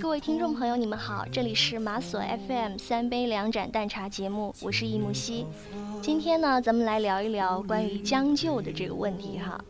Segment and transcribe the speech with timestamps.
[0.00, 5.44] 各位听众朋友，你们好，这里是马索 FM 三杯两盏淡茶节目，我是易木希。
[6.00, 9.60] 今天呢，咱们来聊一聊关于将就的这个问题哈。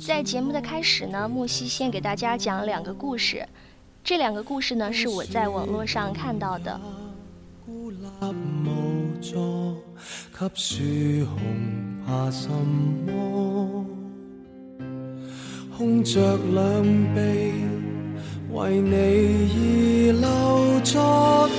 [0.00, 3.44] 在节目的开始呢，木西先给大家讲两个故事，
[4.04, 6.80] 这两个故事呢是我在网络上看到的。
[15.76, 16.82] 空着两
[17.14, 17.52] 臂，
[18.56, 18.90] 为你
[19.52, 19.54] 而
[20.18, 20.24] 留
[20.80, 20.94] 坐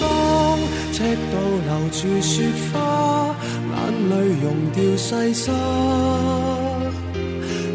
[0.01, 0.03] 当
[0.91, 0.97] 赤
[1.31, 1.33] 道
[1.67, 2.75] 留住雪花，
[3.69, 3.77] 眼
[4.09, 5.45] 泪溶掉细沙。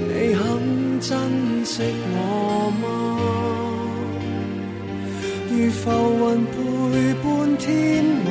[0.08, 0.42] 你肯
[1.00, 1.08] 珍
[1.64, 1.74] 惜
[2.10, 2.16] 我
[2.82, 2.84] 吗？
[5.52, 5.80] 如浮
[6.18, 6.52] 云陪
[7.22, 7.24] 伴
[7.58, 7.70] 天
[8.24, 8.28] 马，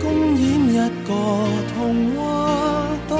[0.00, 0.06] 公
[0.38, 1.10] 演一个
[1.74, 1.76] 童
[2.14, 2.18] 话。
[3.08, 3.12] 当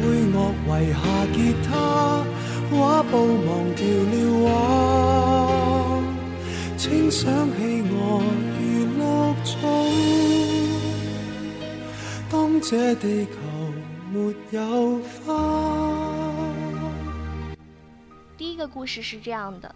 [0.00, 0.36] 配乐
[0.68, 1.02] 遗下
[1.34, 2.22] 吉他，
[2.70, 3.12] 画布
[3.48, 3.73] 望
[7.14, 8.24] 想起我
[8.58, 8.64] 如
[8.98, 9.04] 绿
[9.44, 9.54] 草。
[12.28, 13.38] 当这地球
[14.10, 16.50] 没有花。
[18.36, 19.72] 第一个故事是这样的：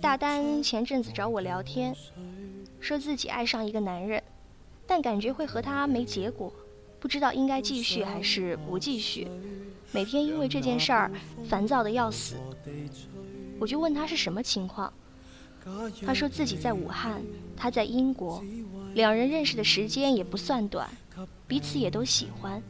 [0.00, 1.94] 大丹前阵子找我聊天，
[2.80, 4.20] 说自己爱上一个男人，
[4.84, 6.52] 但感觉会和他没结果。
[6.98, 9.28] 不知道应该继续还是不继续，
[9.92, 11.12] 每天因为这件事儿
[11.48, 12.34] 烦躁的要死。
[13.60, 14.92] 我就问他是什么情况，
[16.04, 17.22] 他说自己在武汉，
[17.56, 18.42] 他在英国，
[18.94, 20.88] 两人认识的时间也不算短，
[21.46, 22.62] 彼此也都喜欢，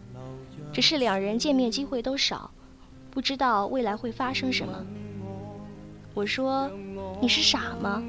[0.72, 2.50] 只是两人见面机会都少，
[3.10, 4.84] 不知道未来会发生什么。
[6.14, 6.70] 我说
[7.20, 8.02] 你是傻吗？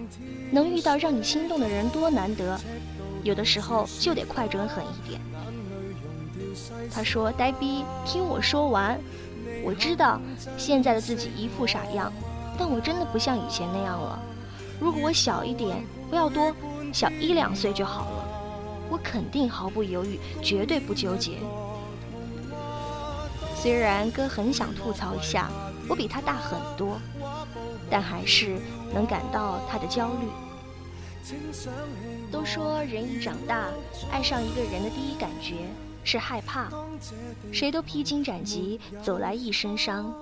[0.51, 2.59] 能遇到让你心动的人多难得，
[3.23, 5.21] 有的时候就得快准狠一点。
[6.91, 8.99] 他说：“呆逼，听我说完。
[9.63, 10.19] 我知道
[10.57, 12.11] 现在的自己一副傻样，
[12.59, 14.19] 但我真的不像以前那样了。
[14.83, 16.53] 如果我小一点，不要多，
[16.91, 18.27] 小一两岁就好了，
[18.89, 21.38] 我肯定毫不犹豫，绝对不纠结。
[23.55, 25.49] 虽然哥很想吐槽一下，
[25.88, 26.99] 我比他大很多，
[27.89, 28.59] 但还是
[28.93, 30.27] 能感到他的焦虑。
[32.29, 33.69] 都说人一长大，
[34.11, 35.53] 爱上一个人的第一感觉。”
[36.05, 36.67] 是害怕，
[37.53, 40.13] 谁都披荆斩棘走来一身伤，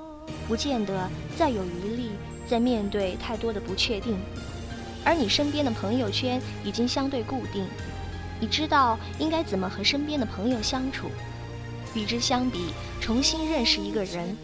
[0.47, 2.11] 不见得再有余力
[2.47, 4.17] 再面对太多的不确定。
[5.03, 7.65] 而你身边的朋友圈已经相对固定，
[8.39, 11.07] 你知道应该怎么和身边的朋友相处。
[11.93, 12.67] 与之相比，
[12.99, 14.37] 重新认识一个人，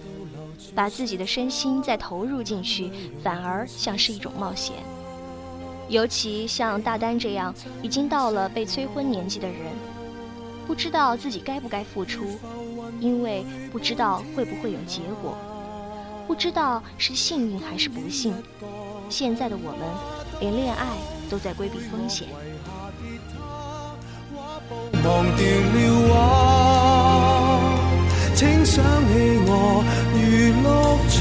[0.74, 2.92] 把自己的身心再投入进去，
[3.24, 4.76] 反而像是一种冒险。
[5.88, 9.58] 尤其像大丹这样已经到了被催婚年纪的人。
[10.66, 12.26] 不知道自己该不该付出，
[13.00, 15.38] 因为不知道会不会有结果，
[16.28, 18.34] 不知道是幸运还是不幸。
[19.10, 19.80] 现在的我们，
[20.42, 20.86] 连恋爱
[21.30, 22.28] 都在规避风险。
[25.04, 25.78] 忘掉了
[26.10, 26.14] 我，
[28.36, 29.10] 请想起
[29.48, 29.84] 我
[30.14, 30.52] 如绿
[31.10, 31.16] 草。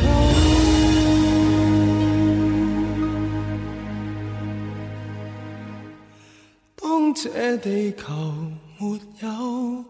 [6.75, 8.03] 当这地球。
[8.79, 9.86] 没有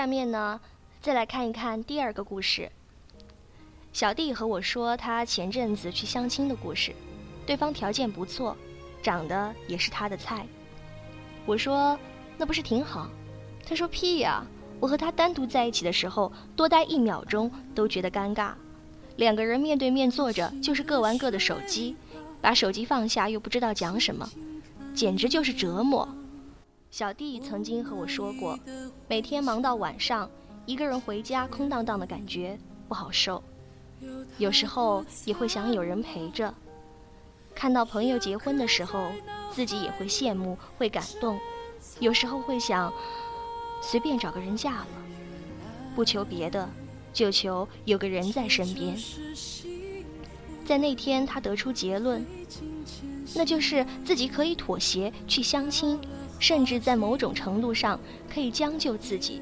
[0.00, 0.58] 下面呢，
[1.02, 2.72] 再来看一看第二个故事。
[3.92, 6.94] 小弟和我说他前阵子去相亲的故事，
[7.44, 8.56] 对方条件不错，
[9.02, 10.46] 长得也是他的菜。
[11.44, 11.98] 我说
[12.38, 13.10] 那不是挺好？
[13.68, 14.42] 他说屁呀。
[14.80, 18.52] 我和他单独在一起的时候，多待一秒钟都觉得尴尬。
[19.16, 21.94] 两个人面对面坐着，就是各玩各的手机，
[22.40, 24.26] 把手机放下又不知道讲什么，
[24.94, 26.08] 简直就是折磨。
[26.90, 28.58] 小弟曾经和我说过，
[29.06, 30.28] 每天忙到晚上，
[30.66, 32.58] 一个人回家空荡荡的感觉
[32.88, 33.40] 不好受。
[34.38, 36.52] 有时候也会想有人陪着。
[37.54, 39.12] 看到朋友结婚的时候，
[39.52, 41.38] 自己也会羡慕，会感动。
[42.00, 42.92] 有时候会想。
[43.82, 44.86] 随便找个人嫁了，
[45.96, 46.68] 不求别的，
[47.14, 48.94] 就求有个人在身边。
[50.66, 52.22] 在那天，他得出结论，
[53.34, 55.98] 那就是自己可以妥协去相亲，
[56.40, 59.40] 甚至在某种程度上可以将就自己。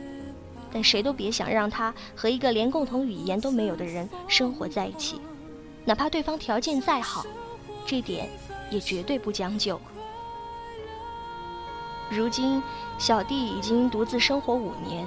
[0.71, 5.19] 但谁都别想让他和一个连共同语言都没有的人生活在一起，
[5.87, 7.25] 哪怕对方条件再好，
[7.87, 8.29] 这点
[8.71, 9.81] 也绝对不将就。
[12.11, 12.63] 如今，
[12.99, 15.07] 小弟已经独自生活五年，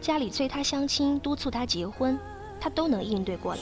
[0.00, 2.18] 家里催他相亲、督促他结婚，
[2.58, 3.60] 他都能应对过来。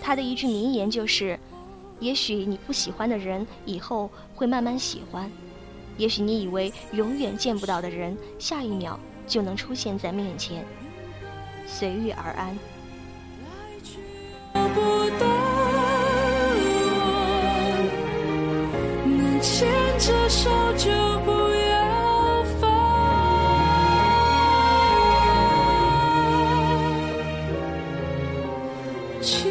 [0.00, 1.38] 他的一句名言就是
[2.00, 5.28] ：“也许你不喜欢的人，以后会慢慢喜欢；
[6.00, 10.64] 也许你以为永远见不到的人，下一秒就能出现在面前。
[11.66, 12.58] 随遇而安。
[19.42, 19.66] 牵
[19.98, 20.90] 着手就
[21.24, 21.30] 不
[21.70, 22.70] 要放，
[29.22, 29.50] 请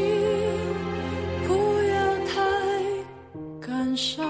[1.47, 1.53] 不
[1.89, 1.97] 要
[2.27, 2.31] 太
[3.59, 4.23] 感伤，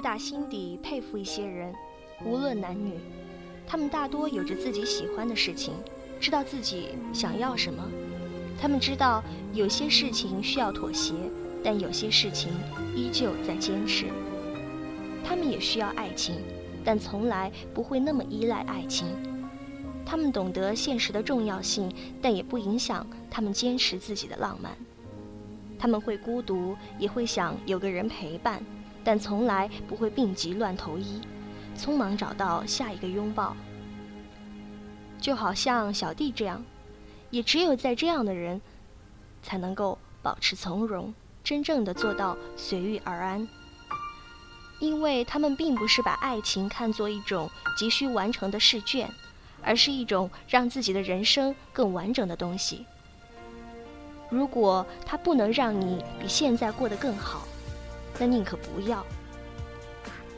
[0.00, 1.74] 打心底佩服一些人，
[2.24, 2.94] 无论男女，
[3.66, 5.74] 他们大多有着自己喜欢的事情，
[6.18, 7.82] 知道自己想要什么。
[8.60, 11.14] 他们知道有些事情需要妥协，
[11.62, 12.52] 但有些事情
[12.94, 14.06] 依旧在坚持。
[15.24, 16.36] 他们也需要爱情，
[16.84, 19.06] 但从来不会那么依赖爱情。
[20.04, 24.72] 他们懂得现实的重要性，但也不影响他们坚持自己的浪漫。
[25.78, 28.62] 他们会孤独，也会想有个人陪伴。
[29.02, 31.20] 但从来不会病急乱投医，
[31.76, 33.56] 匆忙找到下一个拥抱。
[35.20, 36.64] 就好像小弟这样，
[37.30, 38.60] 也只有在这样的人，
[39.42, 41.12] 才能够保持从容，
[41.44, 43.46] 真正的做到随遇而安。
[44.78, 49.10] 因为他们并不是把爱情看作一种急需完成的试卷，
[49.62, 52.86] 而是一种让自己的人生更完整的东西。
[54.30, 57.46] 如果它不能让你比现在过得更好，
[58.20, 59.04] 那宁可不要。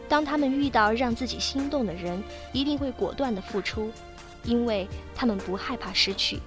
[0.09, 3.91] 当他们遇到让自己心动的人，一定会果断的付出，
[4.45, 4.87] 因为
[5.17, 6.39] 他们不害怕失去。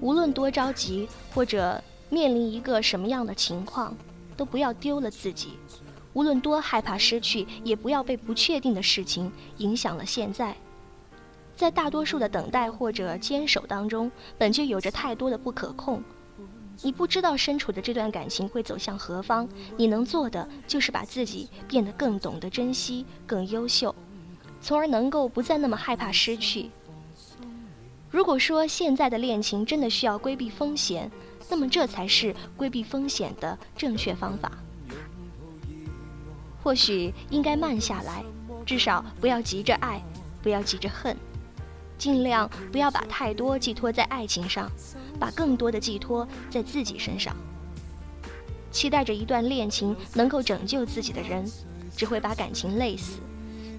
[0.00, 3.96] 无论多着急，或者面临一个什么样的情况，
[4.36, 5.58] 都不要丢了自己。
[6.12, 10.54] 无论多害怕失去，也不要被不确定的事情影响了现在。
[11.56, 16.02] 在大多数的等待或者坚守当中，本就有着太多的不可控。
[16.82, 23.94] 你不知道身处的这段感情会走向何方，你能做的就是把自己变得更懂得珍惜、更优秀，
[24.60, 26.70] 从而能够不再那么害怕失去。
[28.10, 31.10] 如果说现在的恋情真的需要规避风险，
[31.48, 34.52] 那么这才是规避风险的正确方法。
[36.62, 38.24] 或许应该慢下来，
[38.64, 40.02] 至少不要急着爱，
[40.42, 41.16] 不要急着恨。
[41.96, 44.70] 尽量不要把太多寄托在爱情上，
[45.18, 47.34] 把更多的寄托在自己身上。
[48.70, 51.44] 期待着一段恋情能够拯救自己的人，
[51.96, 53.20] 只会把感情累死。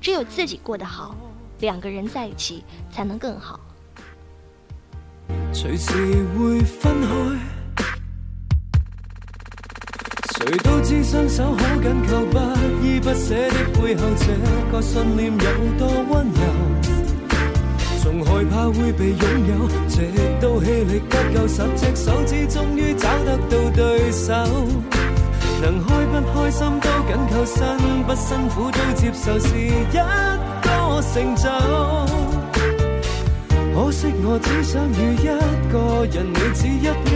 [0.02, 1.16] 只有自己过得好，
[1.60, 3.60] 两个人在一起才能更好。
[5.52, 5.94] 随时
[6.38, 6.94] 会分
[7.76, 7.88] 开，
[10.38, 12.38] 谁都知双手好紧扣，不
[12.86, 16.95] 依不舍的背后，这个信念有多温柔。
[18.06, 19.18] 仲害怕会被拥
[19.50, 19.96] 有，直
[20.40, 24.32] 到气力不够，十只手指终于找得到对手。
[25.60, 27.66] 能开不开心都紧扣，辛
[28.06, 29.98] 不辛苦都接受，是一个
[31.02, 31.50] 成就。
[33.74, 35.26] 可惜我只想与一
[35.74, 37.12] 个人，你只一勾，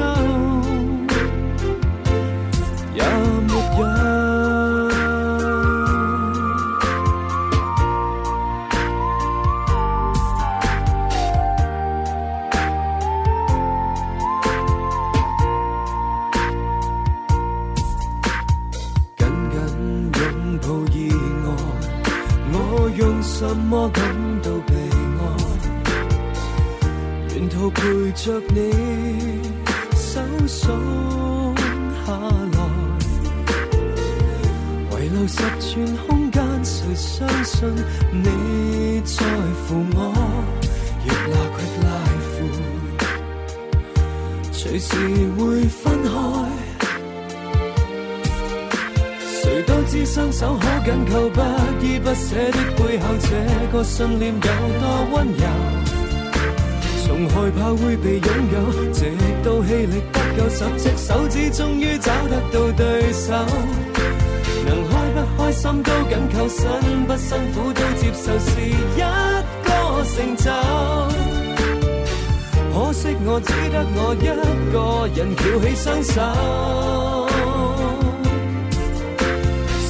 [27.90, 28.70] 陪着你，
[29.96, 30.70] 手松
[32.06, 32.14] 下
[32.54, 32.58] 来，
[34.92, 37.68] 遗留十寸空间，谁相信
[38.12, 39.26] 你在
[39.66, 40.14] 乎我？
[41.04, 41.90] 越拉越拉
[42.30, 42.32] 乎，
[44.52, 44.94] 随时
[45.36, 46.10] 会分开。
[49.42, 51.42] 谁都知双手可紧扣，不
[51.84, 53.28] 依不舍的背后，这
[53.72, 54.40] 个信念有
[54.80, 55.44] 多温柔？
[57.50, 59.12] 害怕会被拥有，直
[59.44, 63.34] 到气力不够，十只手指终于找得到对手。
[64.68, 66.62] 能开不开心都紧扣，辛
[67.08, 69.74] 不辛苦都接受，是一个
[70.06, 70.52] 成就。
[72.72, 74.18] 可惜我只得我一
[74.72, 74.78] 个
[75.16, 76.16] 人翘起双手。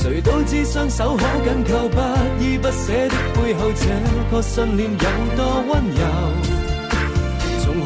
[0.01, 1.99] 谁都知双手可紧扣，不
[2.41, 3.83] 依不舍的背后，这
[4.31, 4.97] 个信念有
[5.35, 6.68] 多温柔。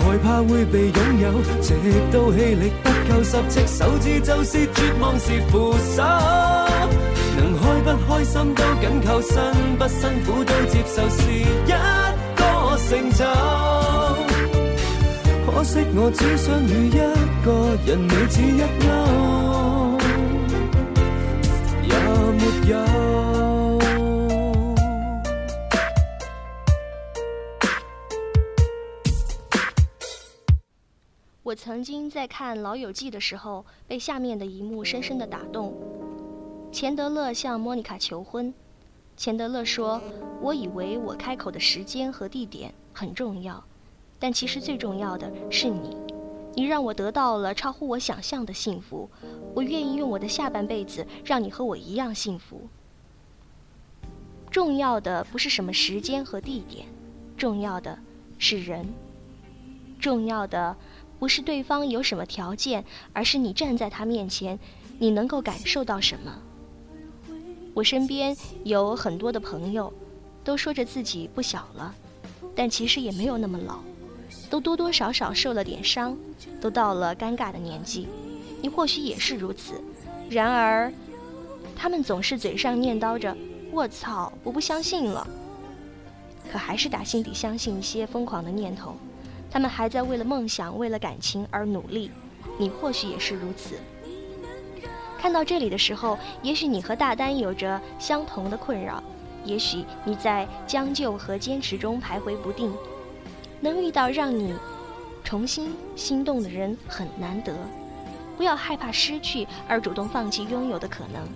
[0.03, 1.31] 害怕会被拥有，
[1.61, 1.73] 直
[2.11, 6.03] 到气力不够，十只手指就是绝望是扶手。
[7.35, 9.33] 能开不开心都紧扣，辛
[9.79, 11.71] 不辛苦都接受，是一个
[12.77, 13.23] 成就。
[15.45, 16.91] 可惜我只想与一
[17.45, 17.47] 个
[17.85, 18.87] 人，你只一勾，
[21.83, 21.91] 也
[22.33, 23.12] 没有。
[31.53, 35.71] 我曾经在看《老友记》的时候，被下面的一幕深深的打动。
[36.71, 38.51] 钱德勒向莫妮卡求婚，
[39.15, 40.01] 钱德勒说
[40.41, 43.63] ：“我以为我开口的时间和地点很重要。”
[44.17, 45.95] 但其实最重要的是你，
[46.55, 49.07] 你让我得到了超乎我想象的幸福，
[49.53, 52.67] 我愿意用我的下半辈子让你和我一样幸福。
[54.49, 56.87] 重要的不是什么时间和地点，
[57.37, 57.99] 重要的
[58.39, 58.91] 是人。
[59.99, 60.75] 重要的
[61.23, 64.59] 不是对方有什么条件，而是你站在他面前，
[64.99, 66.37] 你能够感受到什么。
[67.73, 69.93] 我身边有很多的朋友，
[70.43, 71.95] 都说着自己不小了，
[72.53, 73.79] 但其实也没有那么老。
[74.49, 76.13] 都多多少少受了点伤，
[76.59, 78.09] 都到了尴尬的年纪，
[78.61, 79.81] 你或许也是如此。
[80.29, 80.91] 然而，
[81.73, 83.33] 他们总是嘴上念叨着
[83.71, 85.25] “我操，我不相信了”，
[86.51, 88.97] 可还是打心底相信一些疯狂的念头。
[89.53, 92.09] 他们还在为了梦想、为了感情而努力，
[92.57, 93.75] 你或许也是如此。
[95.15, 99.01] 看到这里的时候，也许你和大丹有着相同的困扰，
[99.45, 102.73] 也许你在将就和坚持中徘徊不定。
[103.61, 104.55] 能遇到让你
[105.23, 107.53] 重新心动的人很难得，
[108.35, 111.27] 不要害怕失去而主动放弃拥有的可能。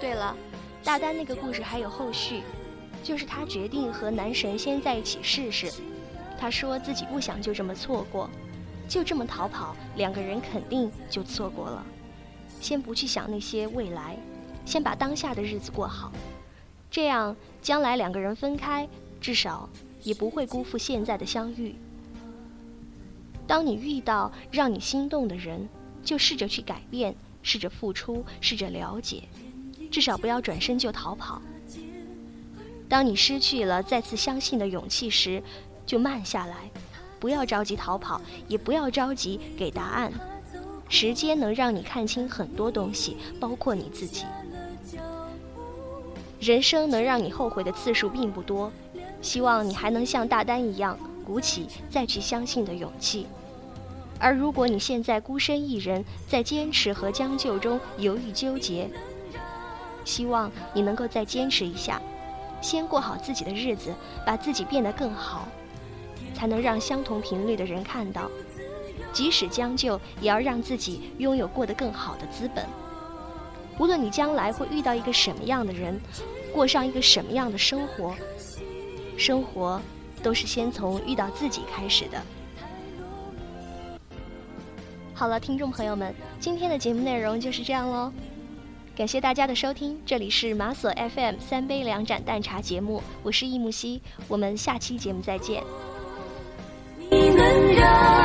[0.00, 0.34] 对了，
[0.82, 2.40] 大丹那个故事还有后续，
[3.04, 5.70] 就是他决定和男神先在一起试试。
[6.40, 8.30] 他说自己不想就这么错过，
[8.88, 11.84] 就这么逃跑，两个人肯定就错过了。
[12.60, 14.16] 先不去想那些未来，
[14.64, 16.10] 先把当下的日子过好，
[16.90, 18.88] 这样将来两个人分开，
[19.20, 19.68] 至少。
[20.02, 21.74] 也不会辜负现在的相遇。
[23.46, 25.68] 当你遇到让你心动的人，
[26.02, 29.24] 就试着去改变，试着付出，试着了解，
[29.90, 31.42] 至少不要转身就逃跑。
[32.88, 35.42] 当你失去了再次相信的勇气时，
[35.90, 36.54] 就慢下来，
[37.18, 40.12] 不要着急逃跑，也不要着急给答案。
[40.88, 44.24] 时间能让你看清很多东西，包括你自己。
[46.38, 48.70] 人生能让你后悔的次数并不多。
[49.20, 53.26] 希望你还能像大丹一样，鼓起再去相信的勇气。
[54.20, 58.88] 而如果你现在孤身一人，在坚持和将就中犹豫纠结，
[60.04, 62.00] 希望你能够再坚持一下，
[62.60, 63.92] 先过好自己的日子，
[64.24, 65.48] 把自己变得更好，
[66.34, 68.30] 才能让相同频率的人看到。
[69.12, 72.64] 即使将就，也要让自己拥有过得更好的资本。
[73.78, 75.98] 无论你将来会遇到一个什么样的人，
[76.52, 78.14] 过上一个什么样的生活。
[79.16, 79.80] 生活
[80.22, 82.22] 都是先从遇到自己开始的。
[85.14, 88.12] 好了，听众朋友们，今天的节目内容就是这样喽。
[88.96, 95.62] 感谢大家的收听，这里是马索 FM 三杯两盏淡茶节目，我是易木西，我们下期节目再见。
[97.72, 98.19] 人。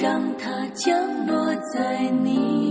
[0.00, 2.69] 让它降落在你。